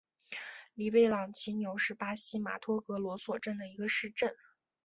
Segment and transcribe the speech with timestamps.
[0.73, 4.35] 里贝朗齐纽是巴西马托格罗索州的一个市镇。